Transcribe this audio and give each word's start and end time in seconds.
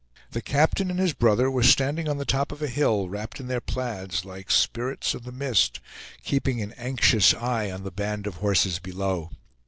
The 0.31 0.41
captain 0.41 0.89
and 0.89 0.99
his 0.99 1.13
brother 1.13 1.51
were 1.51 1.61
standing 1.61 2.09
on 2.09 2.17
the 2.17 2.25
top 2.25 2.51
of 2.51 2.59
a 2.63 2.67
hill, 2.67 3.07
wrapped 3.07 3.39
in 3.39 3.45
their 3.45 3.61
plaids, 3.61 4.25
like 4.25 4.49
spirits 4.49 5.13
of 5.13 5.25
the 5.25 5.31
mist, 5.31 5.79
keeping 6.23 6.59
an 6.59 6.71
anxious 6.73 7.35
eye 7.35 7.69
on 7.69 7.83
the 7.83 7.91
band 7.91 8.25
of 8.25 8.37
horses 8.37 8.79
below. 8.79 9.29